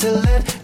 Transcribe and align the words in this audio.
to 0.00 0.12
let 0.12 0.59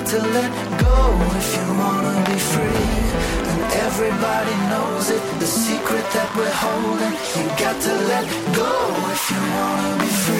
got 0.00 0.08
to 0.08 0.18
let 0.18 0.52
go 0.80 0.96
if 1.36 1.56
you 1.56 1.66
wanna 1.78 2.24
be 2.24 2.38
free. 2.38 2.88
And 3.50 3.60
everybody 3.86 4.56
knows 4.70 5.10
it, 5.10 5.22
the 5.38 5.46
secret 5.46 6.04
that 6.14 6.34
we're 6.36 6.56
holding. 6.64 7.14
You 7.36 7.46
got 7.58 7.76
to 7.82 7.94
let 8.08 8.26
go 8.56 8.72
if 9.12 9.30
you 9.30 9.40
wanna 9.56 9.98
be 10.00 10.10
free. 10.24 10.39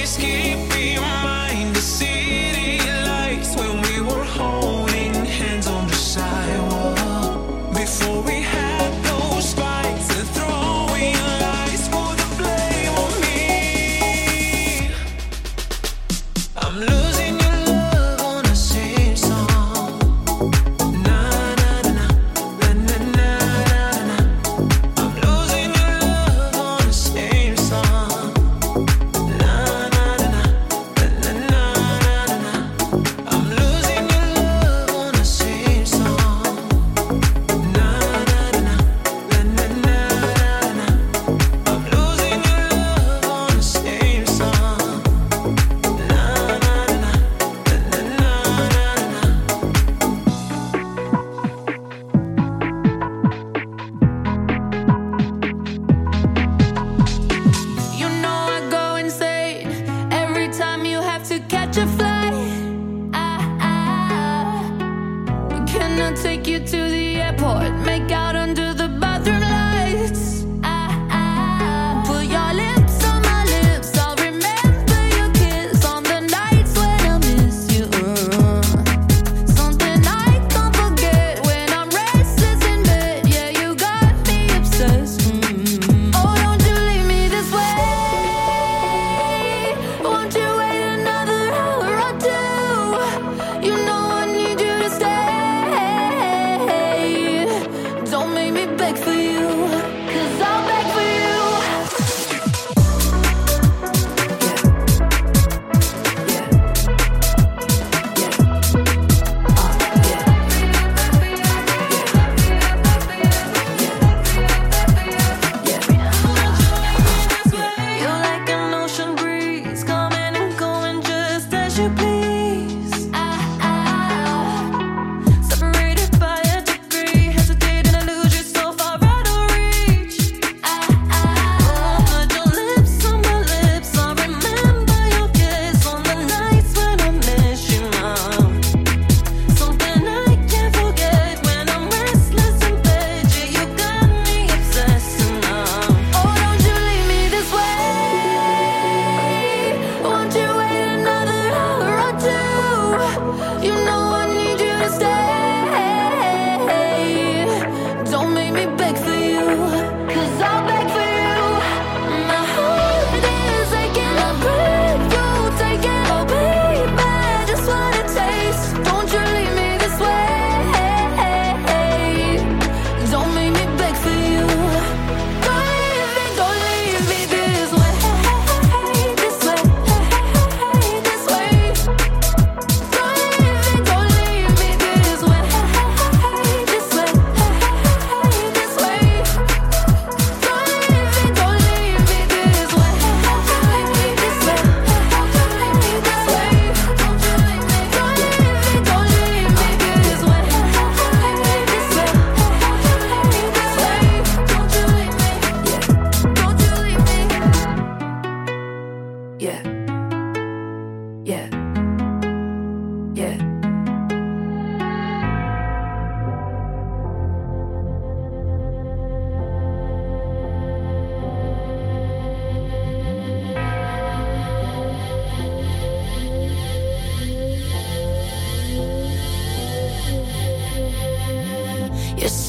whiskey. 0.00 0.69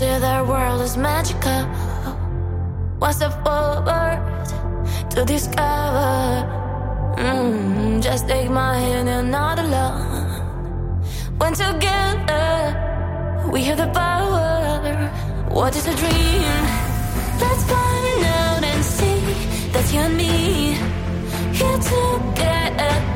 say 0.01 0.17
their 0.17 0.43
world 0.43 0.81
is 0.81 0.97
magical. 0.97 1.61
What's 3.01 3.21
a 3.21 3.29
forward 3.43 4.19
to 5.13 5.19
discover? 5.33 6.19
Mm, 7.17 8.01
just 8.01 8.27
take 8.27 8.49
my 8.49 8.73
hand 8.85 9.07
and 9.17 9.29
not 9.29 9.59
alone. 9.59 10.25
When 11.39 11.53
together 11.53 12.49
we 13.53 13.59
have 13.67 13.77
the 13.83 13.91
power. 14.03 14.49
What 15.57 15.71
is 15.79 15.85
a 15.93 15.95
dream? 16.01 16.61
Let's 17.43 17.63
find 17.71 18.21
out 18.39 18.63
and 18.71 18.81
see 18.95 19.21
that 19.73 19.85
you 19.93 19.99
and 20.07 20.15
me 20.21 20.33
here 21.57 21.79
together. 21.91 23.10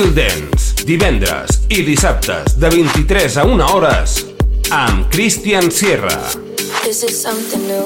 Estil 0.00 0.14
Dance, 0.16 0.84
divendres 0.88 1.58
i 1.68 1.82
dissabtes 1.84 2.54
de 2.56 2.70
23 2.72 3.34
a 3.36 3.42
1 3.44 3.64
hores 3.68 4.14
amb 4.72 5.10
Christian 5.12 5.68
Sierra. 5.68 6.16
This 6.86 7.02
is 7.04 7.20
something 7.20 7.60
new? 7.68 7.84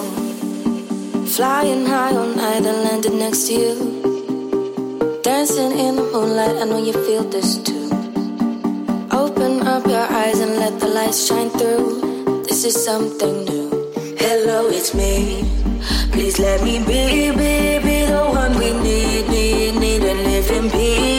Flying 1.27 1.83
high 1.91 2.15
on 2.15 2.37
night 2.37 2.63
and 2.71 2.85
landing 2.87 3.19
next 3.19 3.49
to 3.49 3.55
you. 3.55 3.75
Dancing 5.25 5.75
in 5.75 5.97
the 5.97 6.07
moonlight, 6.13 6.55
I 6.63 6.67
know 6.71 6.79
you 6.79 6.93
feel 6.93 7.25
this 7.25 7.59
too. 7.59 7.91
Open 9.11 9.67
up 9.67 9.85
your 9.85 10.07
eyes 10.07 10.39
and 10.39 10.55
let 10.63 10.79
the 10.79 10.87
lights 10.87 11.27
shine 11.27 11.51
through. 11.51 12.47
This 12.47 12.65
is 12.65 12.79
something 12.79 13.43
new. 13.43 13.91
Hello, 14.23 14.69
it's 14.69 14.95
me. 14.95 15.43
Please 16.13 16.39
let 16.39 16.63
me 16.63 16.79
be, 16.79 17.35
be, 17.35 17.83
be 17.83 18.07
the 18.07 18.23
one 18.31 18.57
we 18.57 18.71
need, 18.71 19.27
need, 19.29 19.75
need 19.81 20.03
and 20.05 20.23
live 20.23 20.51
in 20.53 20.71
peace 20.71 21.14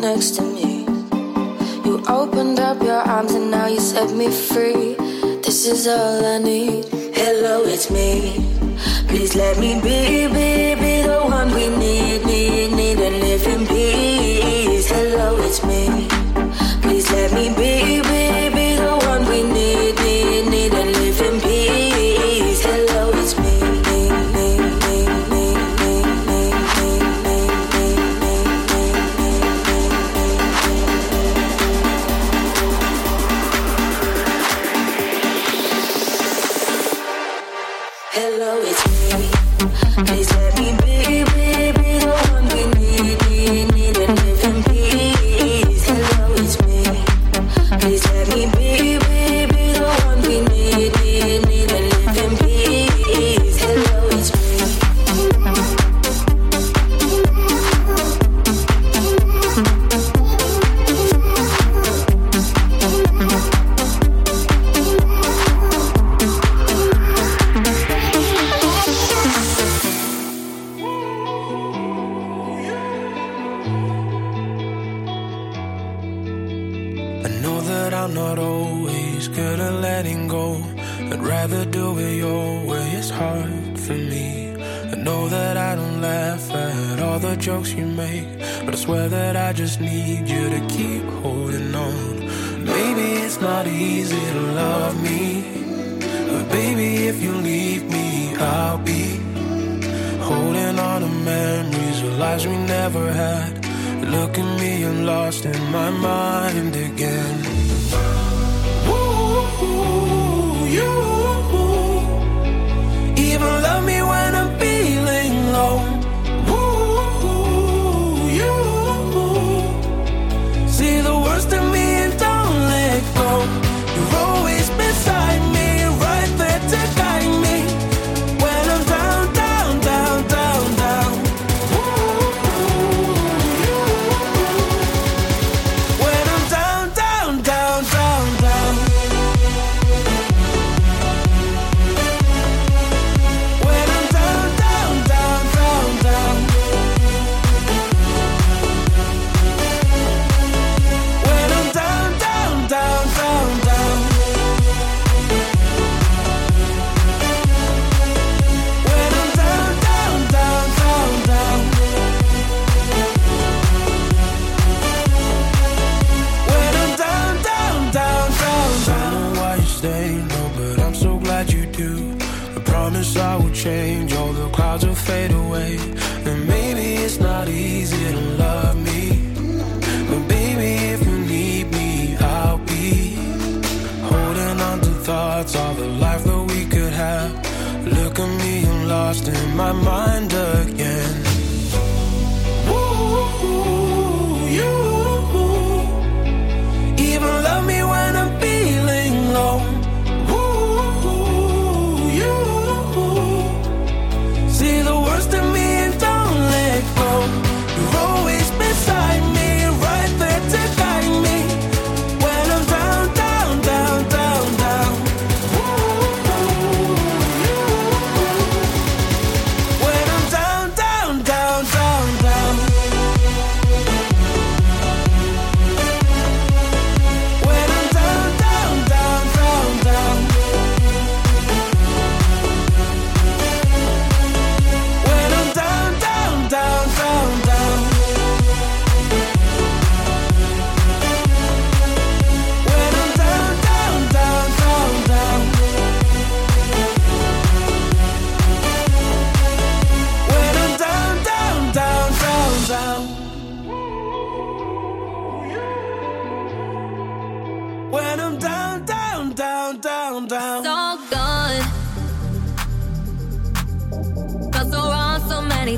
next 0.00 0.36
to 0.36 0.42
me. 0.42 0.53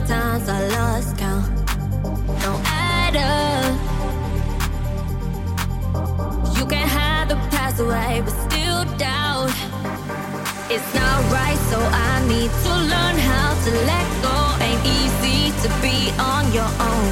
times 0.06 0.48
I 0.48 0.68
lost 0.68 1.18
count. 1.18 1.46
don't 2.44 2.62
add 2.64 3.16
up. 3.16 3.74
You 6.56 6.64
can 6.66 6.86
hide 6.86 7.28
the 7.28 7.36
past 7.50 7.80
away, 7.80 8.22
but 8.24 8.34
still 8.46 8.84
doubt. 8.98 9.50
It's 10.70 10.90
not 10.94 11.18
right, 11.32 11.58
so 11.70 11.78
I 11.80 12.12
need 12.28 12.50
to 12.64 12.72
learn 12.92 13.16
how 13.30 13.48
to 13.64 13.70
let 13.90 14.06
go. 14.22 14.36
Ain't 14.66 14.84
easy 14.98 15.50
to 15.62 15.68
be 15.82 15.98
on 16.32 16.44
your 16.52 16.70
own. 16.90 17.10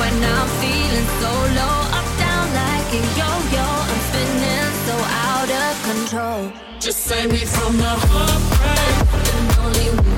When 0.00 0.14
I'm 0.34 0.48
feeling 0.62 1.08
so 1.22 1.32
low, 1.58 1.78
up 1.98 2.08
down 2.24 2.46
like 2.62 2.88
a 2.98 3.02
yo-yo. 3.20 3.66
I'm 3.90 4.00
spinning 4.08 4.72
so 4.86 4.96
out 5.26 5.50
of 5.62 5.72
control. 5.90 6.40
Just 6.80 7.00
save 7.04 7.30
me 7.30 7.44
from 7.56 7.76
the 7.76 7.94
heartbreak 8.08 9.06
and 9.34 9.46
only. 9.62 10.13